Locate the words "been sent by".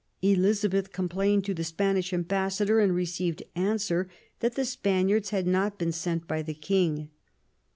5.77-6.41